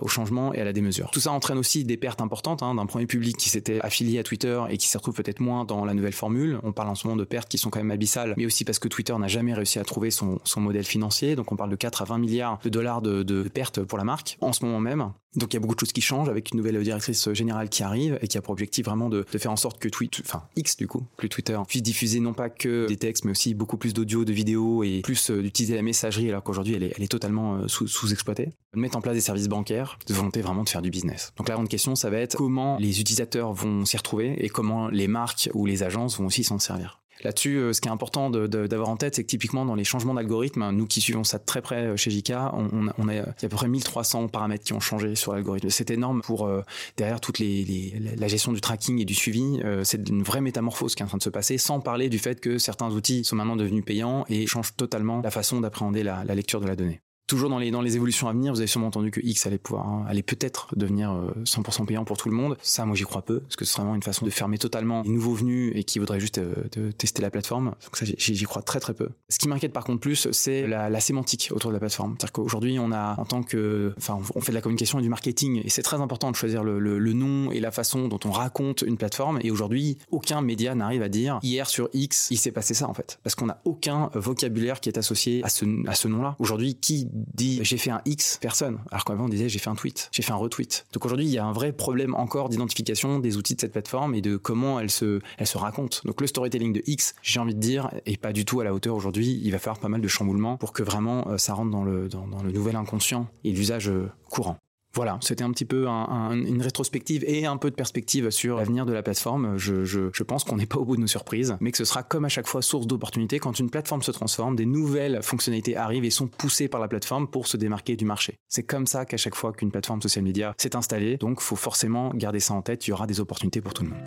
au 0.00 0.08
changement 0.08 0.54
et 0.54 0.60
à 0.60 0.64
la 0.64 0.72
démesure. 0.72 1.10
Tout 1.10 1.20
ça 1.20 1.32
entraîne 1.32 1.58
aussi 1.58 1.84
des 1.84 1.98
pertes 1.98 2.22
importantes 2.22 2.62
hein, 2.62 2.74
d'un 2.74 2.86
premier 2.86 3.06
public 3.06 3.36
qui 3.36 3.50
s'était 3.50 3.78
affilié 3.82 4.18
à 4.18 4.22
Twitter 4.22 4.58
et 4.70 4.78
qui 4.78 4.88
se 4.88 4.96
retrouve 4.96 5.14
peut-être 5.14 5.40
moins 5.40 5.66
dans 5.66 5.84
la 5.84 5.92
nouvelle 5.92 6.14
formule. 6.14 6.58
On 6.62 6.72
parle 6.72 6.88
en 6.88 6.94
ce 6.94 7.06
moment 7.06 7.16
de 7.16 7.24
pertes 7.24 7.48
qui 7.48 7.58
sont 7.58 7.68
quand 7.68 7.78
même 7.78 7.90
abyssales, 7.90 8.34
mais 8.38 8.46
aussi 8.46 8.64
parce 8.64 8.78
que 8.78 8.88
Twitter 8.88 9.14
n'a 9.18 9.28
jamais 9.28 9.52
réussi 9.52 9.78
à 9.78 9.84
trouver 9.84 10.10
son, 10.10 10.40
modèle 10.56 10.84
financier. 10.84 11.36
Donc 11.36 11.52
on 11.52 11.56
parle 11.56 11.70
de 11.70 11.76
4 11.76 12.02
à 12.02 12.04
20 12.06 12.18
milliards 12.18 12.58
de 12.64 12.70
dollars 12.70 13.02
de, 13.02 13.22
de 13.22 13.42
pertes 13.42 13.82
pour 13.82 13.98
la 13.98 14.04
marque 14.04 14.38
en 14.40 14.52
ce 14.52 14.64
moment 14.64 14.80
même. 14.80 15.12
Donc 15.36 15.52
il 15.52 15.56
y 15.56 15.58
a 15.58 15.60
beaucoup 15.60 15.74
de 15.74 15.80
choses 15.80 15.92
qui 15.92 16.00
changent 16.00 16.30
avec 16.30 16.52
une 16.52 16.56
nouvelle 16.56 16.82
directrice 16.82 17.32
générale 17.32 17.68
qui 17.68 17.82
arrive 17.82 18.18
et 18.22 18.28
qui 18.28 18.38
a 18.38 18.42
pour 18.42 18.52
objectif 18.52 18.86
vraiment 18.86 19.08
de, 19.08 19.26
de 19.30 19.38
faire 19.38 19.52
en 19.52 19.56
sorte 19.56 19.78
que 19.78 19.88
Twitter, 19.88 20.22
enfin 20.24 20.42
X 20.56 20.76
du 20.76 20.86
coup, 20.86 21.06
plus 21.16 21.28
Twitter, 21.28 21.58
puisse 21.68 21.82
diffuser 21.82 22.18
non 22.18 22.32
pas 22.32 22.48
que 22.48 22.86
des 22.86 22.96
textes 22.96 23.24
mais 23.24 23.32
aussi 23.32 23.54
beaucoup 23.54 23.76
plus 23.76 23.92
d'audio, 23.92 24.24
de 24.24 24.32
vidéos 24.32 24.82
et 24.82 25.02
plus 25.02 25.17
euh, 25.30 25.42
d'utiliser 25.42 25.74
la 25.74 25.82
messagerie 25.82 26.28
alors 26.28 26.42
qu'aujourd'hui 26.42 26.74
elle 26.74 26.84
est, 26.84 27.08
totalement 27.08 27.56
euh, 27.56 27.68
sous-exploitée. 27.68 28.52
de 28.74 28.80
mettre 28.80 28.96
en 28.96 29.00
place 29.00 29.14
des 29.14 29.20
services 29.20 29.48
bancaires, 29.48 29.98
de 30.06 30.14
volonté 30.14 30.40
vraiment 30.40 30.64
de 30.64 30.68
faire 30.68 30.82
du 30.82 30.90
business. 30.90 31.32
Donc 31.36 31.48
la 31.48 31.54
grande 31.54 31.68
question 31.68 31.94
ça 31.94 32.10
va 32.10 32.18
être 32.18 32.36
comment 32.36 32.76
les 32.78 33.00
utilisateurs 33.00 33.52
vont 33.52 33.84
s'y 33.84 33.96
retrouver 33.96 34.44
et 34.44 34.48
comment 34.48 34.88
les 34.88 35.08
marques 35.08 35.50
ou 35.54 35.66
les 35.66 35.82
agences 35.82 36.18
vont 36.18 36.26
aussi 36.26 36.44
s'en 36.44 36.58
servir. 36.58 37.00
Là-dessus, 37.24 37.56
euh, 37.56 37.72
ce 37.72 37.80
qui 37.80 37.88
est 37.88 37.90
important 37.90 38.30
d'avoir 38.30 38.88
en 38.88 38.96
tête, 38.96 39.16
c'est 39.16 39.24
que 39.24 39.28
typiquement 39.28 39.64
dans 39.64 39.74
les 39.74 39.84
changements 39.84 40.14
d'algorithme, 40.14 40.70
nous 40.70 40.86
qui 40.86 41.00
suivons 41.00 41.24
ça 41.24 41.38
de 41.38 41.44
très 41.44 41.62
près 41.62 41.86
euh, 41.86 41.96
chez 41.96 42.10
JK, 42.10 42.32
on, 42.52 42.88
a, 42.88 42.92
il 42.98 43.14
y 43.14 43.18
a 43.18 43.22
à 43.22 43.32
peu 43.32 43.48
près 43.48 43.68
1300 43.68 44.28
paramètres 44.28 44.64
qui 44.64 44.72
ont 44.72 44.80
changé 44.80 45.14
sur 45.14 45.32
l'algorithme. 45.32 45.70
C'est 45.70 45.90
énorme 45.90 46.22
pour 46.22 46.46
euh, 46.46 46.62
derrière 46.96 47.20
toute 47.20 47.38
les, 47.38 47.94
la 48.16 48.28
gestion 48.28 48.52
du 48.52 48.60
tracking 48.60 49.00
et 49.00 49.04
du 49.04 49.14
suivi. 49.14 49.60
c'est 49.84 50.08
une 50.08 50.22
vraie 50.22 50.40
métamorphose 50.40 50.94
qui 50.94 51.02
est 51.02 51.04
en 51.04 51.08
train 51.08 51.18
de 51.18 51.22
se 51.22 51.30
passer, 51.30 51.58
sans 51.58 51.80
parler 51.80 52.08
du 52.08 52.18
fait 52.18 52.40
que 52.40 52.58
certains 52.58 52.90
outils 52.90 53.24
sont 53.24 53.36
maintenant 53.36 53.56
devenus 53.56 53.84
payants 53.84 54.24
et 54.28 54.46
changent 54.46 54.74
totalement 54.76 55.20
la 55.22 55.30
façon 55.30 55.60
d'appréhender 55.60 56.02
la 56.02 56.24
lecture 56.34 56.60
de 56.60 56.66
la 56.66 56.76
donnée 56.76 57.00
toujours 57.28 57.50
dans 57.50 57.58
les, 57.58 57.70
dans 57.70 57.82
les 57.82 57.94
évolutions 57.94 58.26
à 58.26 58.32
venir, 58.32 58.52
vous 58.52 58.58
avez 58.58 58.66
sûrement 58.66 58.88
entendu 58.88 59.12
que 59.12 59.20
X 59.22 59.46
allait 59.46 59.58
pouvoir, 59.58 59.86
hein, 59.86 60.04
allait 60.08 60.22
peut-être 60.22 60.74
devenir 60.74 61.14
100% 61.44 61.82
euh, 61.82 61.84
payant 61.84 62.04
pour 62.04 62.16
tout 62.16 62.28
le 62.28 62.34
monde. 62.34 62.56
Ça, 62.62 62.84
moi, 62.86 62.96
j'y 62.96 63.04
crois 63.04 63.22
peu, 63.22 63.40
parce 63.40 63.54
que 63.54 63.64
c'est 63.64 63.76
vraiment 63.76 63.94
une 63.94 64.02
façon 64.02 64.24
de 64.24 64.30
fermer 64.30 64.58
totalement 64.58 65.02
les 65.02 65.10
nouveaux 65.10 65.34
venus 65.34 65.72
et 65.76 65.84
qui 65.84 65.98
voudraient 65.98 66.18
juste 66.18 66.38
euh, 66.38 66.90
tester 66.96 67.22
la 67.22 67.30
plateforme. 67.30 67.66
Donc 67.66 67.96
ça, 67.96 68.06
j'y 68.06 68.44
crois 68.44 68.62
très 68.62 68.80
très 68.80 68.94
peu. 68.94 69.10
Ce 69.28 69.38
qui 69.38 69.46
m'inquiète 69.46 69.72
par 69.72 69.84
contre 69.84 70.00
plus, 70.00 70.28
c'est 70.32 70.66
la, 70.66 70.98
sémantique 71.00 71.50
autour 71.54 71.70
de 71.70 71.74
la 71.74 71.80
plateforme. 71.80 72.16
C'est-à-dire 72.18 72.32
qu'aujourd'hui, 72.32 72.78
on 72.80 72.90
a, 72.90 73.14
en 73.18 73.24
tant 73.24 73.42
que, 73.42 73.94
enfin, 73.98 74.18
on 74.34 74.40
fait 74.40 74.50
de 74.50 74.56
la 74.56 74.60
communication 74.60 74.98
et 74.98 75.02
du 75.02 75.08
marketing, 75.08 75.62
et 75.64 75.68
c'est 75.68 75.82
très 75.82 76.00
important 76.00 76.30
de 76.30 76.36
choisir 76.36 76.64
le, 76.64 76.78
le, 76.80 76.98
le, 76.98 77.12
nom 77.12 77.52
et 77.52 77.60
la 77.60 77.70
façon 77.70 78.08
dont 78.08 78.18
on 78.24 78.32
raconte 78.32 78.82
une 78.82 78.96
plateforme. 78.96 79.38
Et 79.42 79.50
aujourd'hui, 79.50 79.98
aucun 80.10 80.40
média 80.40 80.74
n'arrive 80.74 81.02
à 81.02 81.08
dire 81.08 81.38
hier 81.42 81.68
sur 81.68 81.88
X, 81.92 82.28
il 82.30 82.38
s'est 82.38 82.52
passé 82.52 82.74
ça 82.74 82.88
en 82.88 82.94
fait, 82.94 83.20
parce 83.22 83.34
qu'on 83.34 83.46
n'a 83.46 83.60
aucun 83.64 84.10
vocabulaire 84.14 84.80
qui 84.80 84.88
est 84.88 84.98
associé 84.98 85.42
à 85.44 85.48
ce, 85.48 85.64
à 85.86 85.94
ce 85.94 86.08
nom-là. 86.08 86.34
Aujourd'hui, 86.38 86.74
qui 86.74 87.08
dit 87.34 87.60
j'ai 87.62 87.78
fait 87.78 87.90
un 87.90 88.00
X 88.04 88.38
personne. 88.40 88.78
Alors 88.90 89.04
qu'avant 89.04 89.24
on 89.24 89.28
disait 89.28 89.48
j'ai 89.48 89.58
fait 89.58 89.70
un 89.70 89.74
tweet, 89.74 90.08
j'ai 90.12 90.22
fait 90.22 90.32
un 90.32 90.36
retweet. 90.36 90.86
Donc 90.92 91.04
aujourd'hui 91.04 91.26
il 91.26 91.32
y 91.32 91.38
a 91.38 91.44
un 91.44 91.52
vrai 91.52 91.72
problème 91.72 92.14
encore 92.14 92.48
d'identification 92.48 93.18
des 93.18 93.36
outils 93.36 93.54
de 93.54 93.60
cette 93.60 93.72
plateforme 93.72 94.14
et 94.14 94.20
de 94.20 94.36
comment 94.36 94.80
elle 94.80 94.90
se, 94.90 95.20
elle 95.38 95.46
se 95.46 95.58
raconte. 95.58 96.02
Donc 96.04 96.20
le 96.20 96.26
storytelling 96.26 96.72
de 96.72 96.82
X, 96.86 97.14
j'ai 97.22 97.40
envie 97.40 97.54
de 97.54 97.60
dire, 97.60 97.90
est 98.06 98.16
pas 98.16 98.32
du 98.32 98.44
tout 98.44 98.60
à 98.60 98.64
la 98.64 98.74
hauteur 98.74 98.94
aujourd'hui. 98.94 99.40
Il 99.42 99.50
va 99.52 99.58
falloir 99.58 99.78
pas 99.78 99.88
mal 99.88 100.00
de 100.00 100.08
chamboulements 100.08 100.56
pour 100.56 100.72
que 100.72 100.82
vraiment 100.82 101.28
euh, 101.28 101.38
ça 101.38 101.54
rentre 101.54 101.70
dans 101.70 101.84
le, 101.84 102.08
dans, 102.08 102.42
le 102.42 102.52
nouvel 102.52 102.76
inconscient 102.76 103.28
et 103.44 103.52
l'usage 103.52 103.88
euh, 103.88 104.10
courant. 104.28 104.56
Voilà, 104.98 105.16
c'était 105.20 105.44
un 105.44 105.52
petit 105.52 105.64
peu 105.64 105.86
une 105.86 106.60
rétrospective 106.60 107.22
et 107.24 107.46
un 107.46 107.56
peu 107.56 107.70
de 107.70 107.76
perspective 107.76 108.30
sur 108.30 108.56
l'avenir 108.56 108.84
de 108.84 108.92
la 108.92 109.04
plateforme. 109.04 109.56
Je, 109.56 110.22
pense 110.24 110.42
qu'on 110.42 110.56
n'est 110.56 110.66
pas 110.66 110.78
au 110.78 110.84
bout 110.84 110.96
de 110.96 111.00
nos 111.00 111.06
surprises, 111.06 111.56
mais 111.60 111.70
que 111.70 111.78
ce 111.78 111.84
sera 111.84 112.02
comme 112.02 112.24
à 112.24 112.28
chaque 112.28 112.48
fois 112.48 112.62
source 112.62 112.88
d'opportunités 112.88 113.38
quand 113.38 113.60
une 113.60 113.70
plateforme 113.70 114.02
se 114.02 114.10
transforme, 114.10 114.56
des 114.56 114.66
nouvelles 114.66 115.22
fonctionnalités 115.22 115.76
arrivent 115.76 116.04
et 116.04 116.10
sont 116.10 116.26
poussées 116.26 116.66
par 116.66 116.80
la 116.80 116.88
plateforme 116.88 117.28
pour 117.28 117.46
se 117.46 117.56
démarquer 117.56 117.94
du 117.94 118.04
marché. 118.04 118.40
C'est 118.48 118.64
comme 118.64 118.88
ça 118.88 119.04
qu'à 119.04 119.16
chaque 119.16 119.36
fois 119.36 119.52
qu'une 119.52 119.70
plateforme 119.70 120.02
social 120.02 120.24
media 120.24 120.52
s'est 120.58 120.74
installée, 120.74 121.16
donc 121.16 121.42
faut 121.42 121.54
forcément 121.54 122.10
garder 122.12 122.40
ça 122.40 122.54
en 122.54 122.62
tête, 122.62 122.88
il 122.88 122.90
y 122.90 122.92
aura 122.92 123.06
des 123.06 123.20
opportunités 123.20 123.60
pour 123.60 123.74
tout 123.74 123.84
le 123.84 123.90
monde. 123.90 124.02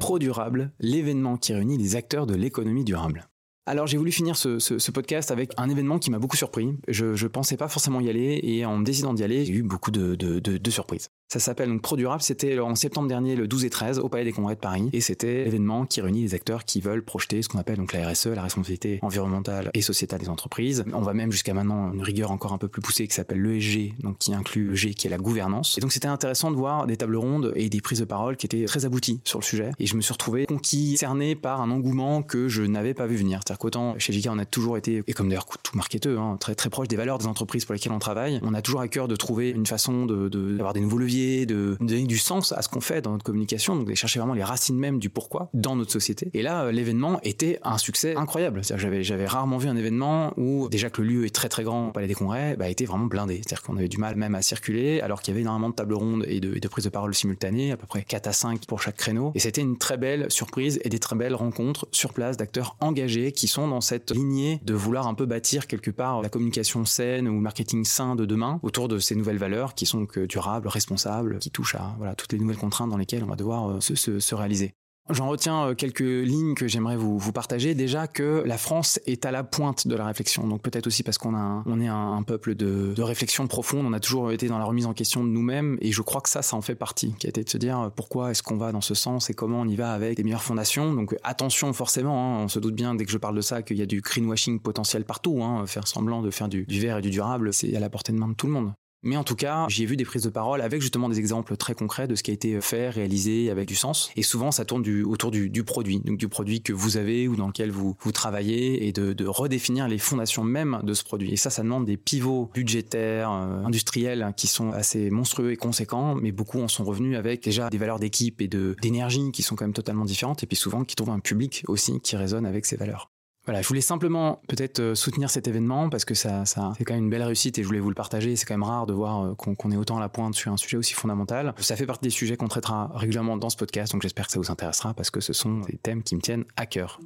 Pro 0.00 0.18
Durable, 0.18 0.72
l'événement 0.80 1.36
qui 1.36 1.54
réunit 1.54 1.78
les 1.78 1.94
acteurs 1.94 2.26
de 2.26 2.34
l'économie 2.34 2.82
durable. 2.82 3.28
Alors 3.68 3.88
j'ai 3.88 3.96
voulu 3.96 4.12
finir 4.12 4.36
ce, 4.36 4.90
podcast 4.92 5.32
avec 5.32 5.52
un 5.56 5.68
événement 5.68 5.98
qui 5.98 6.12
m'a 6.12 6.20
beaucoup 6.20 6.36
surpris. 6.36 6.76
Je 6.86 7.06
ne 7.06 7.28
pensais 7.28 7.56
pas 7.56 7.68
forcément 7.68 8.00
y 8.00 8.08
aller 8.08 8.40
et 8.42 8.64
en 8.64 8.80
décidant 8.80 9.12
d'y 9.12 9.24
aller, 9.24 9.44
j'ai 9.44 9.54
eu 9.54 9.62
beaucoup 9.62 9.90
de 9.90 10.70
surprises. 10.70 11.10
Ça 11.28 11.40
s'appelle 11.40 11.68
donc 11.68 11.82
Pro 11.82 11.96
Durable. 11.96 12.22
C'était 12.22 12.56
en 12.60 12.76
septembre 12.76 13.08
dernier, 13.08 13.34
le 13.34 13.48
12 13.48 13.64
et 13.64 13.70
13, 13.70 13.98
au 13.98 14.08
Palais 14.08 14.22
des 14.22 14.32
Congrès 14.32 14.54
de 14.54 14.60
Paris. 14.60 14.88
Et 14.92 15.00
c'était 15.00 15.44
l'événement 15.44 15.84
qui 15.84 16.00
réunit 16.00 16.22
les 16.22 16.34
acteurs 16.34 16.64
qui 16.64 16.80
veulent 16.80 17.02
projeter 17.02 17.42
ce 17.42 17.48
qu'on 17.48 17.58
appelle 17.58 17.78
donc 17.78 17.92
la 17.92 18.08
RSE, 18.08 18.26
la 18.26 18.42
responsabilité 18.42 19.00
environnementale 19.02 19.72
et 19.74 19.82
sociétale 19.82 20.20
des 20.20 20.28
entreprises. 20.28 20.84
On 20.92 21.00
va 21.00 21.14
même 21.14 21.32
jusqu'à 21.32 21.52
maintenant 21.52 21.92
une 21.92 22.02
rigueur 22.02 22.30
encore 22.30 22.52
un 22.52 22.58
peu 22.58 22.68
plus 22.68 22.80
poussée 22.80 23.08
qui 23.08 23.14
s'appelle 23.14 23.42
l'ESG, 23.42 23.94
donc 24.00 24.18
qui 24.18 24.34
inclut 24.34 24.68
le 24.68 24.74
G 24.76 24.94
qui 24.94 25.08
est 25.08 25.10
la 25.10 25.18
gouvernance. 25.18 25.76
Et 25.76 25.80
donc 25.80 25.90
c'était 25.90 26.06
intéressant 26.06 26.52
de 26.52 26.56
voir 26.56 26.86
des 26.86 26.96
tables 26.96 27.16
rondes 27.16 27.52
et 27.56 27.68
des 27.68 27.80
prises 27.80 27.98
de 27.98 28.04
parole 28.04 28.36
qui 28.36 28.46
étaient 28.46 28.64
très 28.66 28.84
abouties 28.84 29.20
sur 29.24 29.40
le 29.40 29.44
sujet. 29.44 29.72
Et 29.80 29.86
je 29.86 29.96
me 29.96 30.02
suis 30.02 30.12
retrouvé 30.12 30.46
conquis, 30.46 30.96
cerné 30.96 31.34
par 31.34 31.60
un 31.60 31.72
engouement 31.72 32.22
que 32.22 32.46
je 32.46 32.62
n'avais 32.62 32.94
pas 32.94 33.06
vu 33.06 33.16
venir. 33.16 33.40
C'est-à-dire 33.44 33.58
qu'autant 33.58 33.98
chez 33.98 34.12
JK 34.12 34.28
on 34.30 34.38
a 34.38 34.44
toujours 34.44 34.76
été, 34.76 35.02
et 35.04 35.12
comme 35.12 35.28
d'ailleurs 35.28 35.46
tout 35.64 35.76
marketeur, 35.76 36.22
hein, 36.22 36.36
très 36.38 36.54
très 36.54 36.70
proche 36.70 36.86
des 36.86 36.96
valeurs 36.96 37.18
des 37.18 37.26
entreprises 37.26 37.64
pour 37.64 37.72
lesquelles 37.72 37.92
on 37.92 37.98
travaille, 37.98 38.38
on 38.44 38.54
a 38.54 38.62
toujours 38.62 38.80
à 38.80 38.86
cœur 38.86 39.08
de 39.08 39.16
trouver 39.16 39.50
une 39.50 39.66
façon 39.66 40.06
de, 40.06 40.28
d'avoir 40.28 40.72
des 40.72 40.80
nouveaux 40.80 40.98
leviers, 40.98 41.15
de, 41.46 41.76
de 41.80 42.06
du 42.06 42.18
sens 42.18 42.52
à 42.52 42.62
ce 42.62 42.68
qu'on 42.68 42.80
fait 42.80 43.00
dans 43.00 43.12
notre 43.12 43.24
communication, 43.24 43.74
donc 43.74 43.88
de 43.88 43.94
chercher 43.94 44.18
vraiment 44.18 44.34
les 44.34 44.44
racines 44.44 44.78
même 44.78 44.98
du 44.98 45.08
pourquoi 45.08 45.50
dans 45.54 45.76
notre 45.76 45.92
société. 45.92 46.30
Et 46.34 46.42
là, 46.42 46.64
euh, 46.64 46.72
l'événement 46.72 47.20
était 47.22 47.58
un 47.62 47.78
succès 47.78 48.14
incroyable. 48.16 48.60
J'avais, 48.62 49.02
j'avais 49.02 49.26
rarement 49.26 49.58
vu 49.58 49.68
un 49.68 49.76
événement 49.76 50.32
où 50.36 50.68
déjà 50.68 50.90
que 50.90 51.02
le 51.02 51.08
lieu 51.08 51.26
est 51.26 51.34
très 51.34 51.48
très 51.48 51.64
grand, 51.64 51.90
palais 51.90 52.06
des 52.06 52.14
congrès, 52.14 52.56
bah, 52.56 52.68
était 52.68 52.84
vraiment 52.84 53.06
blindé. 53.06 53.36
C'est-à-dire 53.36 53.62
qu'on 53.62 53.76
avait 53.76 53.88
du 53.88 53.98
mal 53.98 54.16
même 54.16 54.34
à 54.34 54.42
circuler, 54.42 55.00
alors 55.00 55.22
qu'il 55.22 55.32
y 55.32 55.34
avait 55.34 55.42
énormément 55.42 55.70
de 55.70 55.74
tables 55.74 55.94
rondes 55.94 56.24
et 56.28 56.40
de, 56.40 56.58
de 56.58 56.68
prises 56.68 56.84
de 56.84 56.90
parole 56.90 57.14
simultanées, 57.14 57.72
à 57.72 57.76
peu 57.76 57.86
près 57.86 58.02
4 58.02 58.26
à 58.26 58.32
5 58.32 58.66
pour 58.66 58.82
chaque 58.82 58.96
créneau. 58.96 59.32
Et 59.34 59.38
c'était 59.38 59.62
une 59.62 59.78
très 59.78 59.96
belle 59.96 60.30
surprise 60.30 60.78
et 60.84 60.88
des 60.88 60.98
très 60.98 61.16
belles 61.16 61.34
rencontres 61.34 61.86
sur 61.92 62.12
place 62.12 62.36
d'acteurs 62.36 62.76
engagés 62.80 63.32
qui 63.32 63.48
sont 63.48 63.68
dans 63.68 63.80
cette 63.80 64.10
lignée 64.10 64.60
de 64.64 64.74
vouloir 64.74 65.06
un 65.06 65.14
peu 65.14 65.26
bâtir 65.26 65.66
quelque 65.66 65.90
part 65.90 66.22
la 66.22 66.28
communication 66.28 66.84
saine 66.84 67.28
ou 67.28 67.34
le 67.34 67.40
marketing 67.40 67.84
sain 67.84 68.16
de 68.16 68.24
demain 68.24 68.60
autour 68.62 68.88
de 68.88 68.98
ces 68.98 69.14
nouvelles 69.14 69.38
valeurs 69.38 69.74
qui 69.74 69.86
sont 69.86 70.06
durables, 70.28 70.68
responsables, 70.68 71.05
qui 71.40 71.50
touchent 71.50 71.76
à 71.76 72.14
toutes 72.16 72.32
les 72.32 72.38
nouvelles 72.38 72.56
contraintes 72.56 72.90
dans 72.90 72.96
lesquelles 72.96 73.24
on 73.24 73.28
va 73.28 73.36
devoir 73.36 73.70
euh, 73.70 73.80
se, 73.80 73.94
se, 73.94 74.20
se 74.20 74.34
réaliser. 74.34 74.74
J'en 75.08 75.28
retiens 75.28 75.68
euh, 75.68 75.74
quelques 75.74 76.00
lignes 76.00 76.54
que 76.54 76.66
j'aimerais 76.66 76.96
vous, 76.96 77.32
partager. 77.32 77.74
Déjà 77.74 78.08
que 78.08 78.42
la 78.44 78.58
France 78.58 78.98
est 79.06 79.24
à 79.24 79.30
la 79.30 79.44
pointe 79.44 79.86
de 79.86 79.94
la 79.94 80.04
réflexion. 80.04 80.48
Donc 80.48 80.62
peut-être 80.62 80.88
aussi 80.88 81.04
parce 81.04 81.16
qu'on 81.16 81.80
est 81.80 81.86
un, 81.86 82.22
peuple 82.22 82.56
de, 82.56 83.00
réflexion 83.00 83.46
profonde. 83.46 83.86
On 83.86 83.92
a 83.92 84.00
toujours 84.00 84.32
été 84.32 84.48
dans 84.48 84.58
la 84.58 84.64
remise 84.64 84.86
en 84.86 84.94
question 84.94 85.22
de 85.22 85.28
nous-mêmes. 85.28 85.78
Et 85.80 85.92
je 85.92 86.02
crois 86.02 86.20
que 86.20 86.28
ça, 86.28 86.42
ça 86.42 86.56
en 86.56 86.60
fait 86.60 86.74
partie. 86.74 87.14
Qui 87.20 87.26
a 87.26 87.30
été 87.30 87.44
de 87.44 87.48
se 87.48 87.58
dire 87.58 87.78
euh, 87.78 87.88
pourquoi 87.88 88.32
est-ce 88.32 88.42
qu'on 88.42 88.56
va 88.56 88.72
dans 88.72 88.80
ce 88.80 88.94
sens 88.94 89.30
et 89.30 89.34
comment 89.34 89.60
on 89.60 89.68
y 89.68 89.76
va 89.76 89.92
avec 89.92 90.16
des 90.16 90.24
meilleures 90.24 90.42
fondations. 90.42 90.92
Donc 90.92 91.14
attention 91.22 91.72
forcément. 91.72 92.38
Hein, 92.38 92.44
on 92.44 92.48
se 92.48 92.58
doute 92.58 92.74
bien 92.74 92.96
dès 92.96 93.04
que 93.04 93.12
je 93.12 93.18
parle 93.18 93.36
de 93.36 93.42
ça 93.42 93.62
qu'il 93.62 93.76
y 93.76 93.82
a 93.82 93.86
du 93.86 94.00
greenwashing 94.00 94.58
potentiel 94.58 95.04
partout. 95.04 95.40
Hein, 95.42 95.66
faire 95.66 95.86
semblant 95.86 96.20
de 96.20 96.32
faire 96.32 96.48
du, 96.48 96.64
du 96.64 96.80
vert 96.80 96.98
et 96.98 97.02
du 97.02 97.10
durable, 97.10 97.52
c'est 97.52 97.76
à 97.76 97.80
la 97.80 97.90
portée 97.90 98.12
de 98.12 98.18
main 98.18 98.28
de 98.28 98.34
tout 98.34 98.46
le 98.48 98.52
monde. 98.54 98.72
Mais 99.06 99.16
en 99.16 99.22
tout 99.22 99.36
cas, 99.36 99.66
j'ai 99.68 99.86
vu 99.86 99.96
des 99.96 100.04
prises 100.04 100.24
de 100.24 100.30
parole 100.30 100.60
avec 100.60 100.82
justement 100.82 101.08
des 101.08 101.20
exemples 101.20 101.56
très 101.56 101.74
concrets 101.74 102.08
de 102.08 102.16
ce 102.16 102.24
qui 102.24 102.32
a 102.32 102.34
été 102.34 102.60
fait, 102.60 102.90
réalisé 102.90 103.50
avec 103.50 103.68
du 103.68 103.76
sens. 103.76 104.10
Et 104.16 104.22
souvent, 104.22 104.50
ça 104.50 104.64
tourne 104.64 104.82
du, 104.82 105.04
autour 105.04 105.30
du, 105.30 105.48
du, 105.48 105.62
produit, 105.62 106.00
donc 106.00 106.18
du 106.18 106.26
produit 106.26 106.60
que 106.60 106.72
vous 106.72 106.96
avez 106.96 107.28
ou 107.28 107.36
dans 107.36 107.46
lequel 107.46 107.70
vous, 107.70 107.96
vous 108.00 108.10
travaillez 108.10 108.88
et 108.88 108.92
de, 108.92 109.12
de, 109.12 109.24
redéfinir 109.24 109.86
les 109.86 109.98
fondations 109.98 110.42
même 110.42 110.80
de 110.82 110.92
ce 110.92 111.04
produit. 111.04 111.32
Et 111.32 111.36
ça, 111.36 111.50
ça 111.50 111.62
demande 111.62 111.84
des 111.84 111.96
pivots 111.96 112.50
budgétaires, 112.52 113.30
euh, 113.30 113.64
industriels 113.64 114.32
qui 114.36 114.48
sont 114.48 114.72
assez 114.72 115.08
monstrueux 115.10 115.52
et 115.52 115.56
conséquents, 115.56 116.16
mais 116.16 116.32
beaucoup 116.32 116.60
en 116.60 116.66
sont 116.66 116.82
revenus 116.82 117.16
avec 117.16 117.44
déjà 117.44 117.70
des 117.70 117.78
valeurs 117.78 118.00
d'équipe 118.00 118.42
et 118.42 118.48
d'énergie 118.48 119.30
qui 119.30 119.44
sont 119.44 119.54
quand 119.54 119.66
même 119.66 119.72
totalement 119.72 120.04
différentes 120.04 120.42
et 120.42 120.46
puis 120.46 120.56
souvent 120.56 120.82
qui 120.82 120.96
trouvent 120.96 121.10
un 121.10 121.20
public 121.20 121.62
aussi 121.68 122.00
qui 122.00 122.16
résonne 122.16 122.44
avec 122.44 122.66
ces 122.66 122.76
valeurs. 122.76 123.08
Voilà, 123.46 123.62
je 123.62 123.68
voulais 123.68 123.80
simplement 123.80 124.40
peut-être 124.48 124.80
euh, 124.80 124.94
soutenir 124.96 125.30
cet 125.30 125.46
événement 125.46 125.88
parce 125.88 126.04
que 126.04 126.14
ça, 126.14 126.44
ça 126.44 126.72
c'est 126.76 126.84
quand 126.84 126.94
même 126.94 127.04
une 127.04 127.10
belle 127.10 127.22
réussite 127.22 127.58
et 127.58 127.62
je 127.62 127.66
voulais 127.66 127.80
vous 127.80 127.88
le 127.88 127.94
partager. 127.94 128.34
C'est 128.34 128.44
quand 128.44 128.54
même 128.54 128.64
rare 128.64 128.86
de 128.86 128.92
voir 128.92 129.24
euh, 129.24 129.34
qu'on 129.34 129.70
est 129.70 129.76
autant 129.76 129.96
à 129.98 130.00
la 130.00 130.08
pointe 130.08 130.34
sur 130.34 130.52
un 130.52 130.56
sujet 130.56 130.76
aussi 130.76 130.94
fondamental. 130.94 131.54
Ça 131.58 131.76
fait 131.76 131.86
partie 131.86 132.02
des 132.02 132.10
sujets 132.10 132.36
qu'on 132.36 132.48
traitera 132.48 132.90
régulièrement 132.94 133.36
dans 133.36 133.50
ce 133.50 133.56
podcast, 133.56 133.92
donc 133.92 134.02
j'espère 134.02 134.26
que 134.26 134.32
ça 134.32 134.40
vous 134.40 134.50
intéressera 134.50 134.94
parce 134.94 135.10
que 135.10 135.20
ce 135.20 135.32
sont 135.32 135.60
des 135.60 135.76
thèmes 135.76 136.02
qui 136.02 136.16
me 136.16 136.20
tiennent 136.20 136.44
à 136.56 136.66
cœur. 136.66 136.98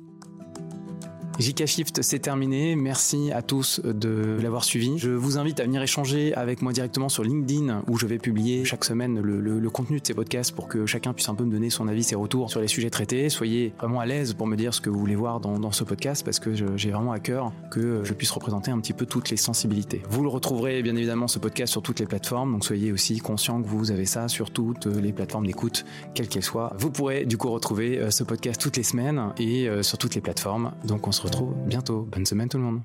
JK 1.41 1.65
Shift, 1.65 2.03
c'est 2.03 2.19
terminé. 2.19 2.77
Merci 2.77 3.33
à 3.33 3.41
tous 3.41 3.81
de 3.83 4.37
l'avoir 4.43 4.63
suivi. 4.63 4.99
Je 4.99 5.09
vous 5.11 5.39
invite 5.39 5.59
à 5.61 5.65
venir 5.65 5.81
échanger 5.81 6.35
avec 6.35 6.61
moi 6.61 6.75
directement 6.75 7.09
sur 7.09 7.23
LinkedIn 7.23 7.83
où 7.89 7.97
je 7.97 8.05
vais 8.07 8.19
publier 8.19 8.67
chaque 8.67 8.85
semaine 8.85 9.19
le, 9.21 9.71
contenu 9.71 10.01
de 10.01 10.07
ces 10.07 10.13
podcasts 10.13 10.53
pour 10.53 10.69
que 10.69 10.85
chacun 10.85 11.15
puisse 11.15 11.31
un 11.31 11.35
peu 11.35 11.45
me 11.45 11.51
donner 11.51 11.71
son 11.71 11.89
avis, 11.89 12.03
ses 12.03 12.15
retours 12.15 12.51
sur 12.51 12.61
les 12.61 12.69
sujets 12.69 12.91
traités. 12.91 13.31
Soyez 13.31 13.73
vraiment 13.79 14.01
à 14.01 14.07
l'aise 14.07 14.35
pour 14.35 14.47
me 14.47 14.55
dire 14.55 14.75
ce 14.75 14.83
que 14.83 14.91
vous 14.91 14.99
voulez 14.99 15.15
voir 15.15 15.41
dans, 15.41 15.73
ce 15.73 15.83
podcast 15.83 16.23
parce 16.25 16.41
que 16.41 16.53
j'ai 16.77 16.91
vraiment 16.91 17.13
à 17.13 17.21
cœur 17.21 17.53
que 17.71 18.05
je 18.05 18.13
puisse 18.13 18.33
représenter 18.33 18.71
un 18.71 18.79
petit 18.79 18.93
peu 18.93 19.07
toutes 19.07 19.31
les 19.31 19.39
sensibilités. 19.39 20.03
Vous 20.11 20.23
le 20.23 20.29
retrouverez 20.29 20.83
bien 20.83 20.95
évidemment 20.95 21.27
ce 21.27 21.39
podcast 21.39 21.73
sur 21.73 21.81
toutes 21.81 22.01
les 22.01 22.07
plateformes, 22.07 22.53
donc 22.53 22.67
soyez 22.67 22.93
aussi 22.93 23.19
conscient 23.19 23.63
que 23.63 23.67
vous 23.67 23.91
avez 23.93 24.05
ça 24.05 24.29
sur 24.29 24.51
toutes 24.51 24.85
les 24.85 25.13
plateformes 25.15 25.47
d'écoute, 25.47 25.87
quelles 26.13 26.29
qu'elles 26.29 26.43
soient. 26.43 26.75
Vous 26.79 26.91
pourrez 26.91 27.25
du 27.25 27.39
coup 27.39 27.51
retrouver 27.51 27.99
euh, 27.99 28.11
ce 28.11 28.25
podcast 28.25 28.61
toutes 28.61 28.77
les 28.77 28.83
semaines 28.83 29.33
et 29.39 29.69
euh, 29.69 29.83
sur 29.83 29.97
toutes 29.97 30.15
les 30.15 30.21
plateformes. 30.21 30.73
Donc 30.85 31.09
on 31.09 31.13
se 31.13 31.30
bientôt. 31.67 32.07
Bonne 32.11 32.27
semaine 32.27 32.49
tout 32.49 32.59
le 32.59 32.65
monde. 32.65 32.81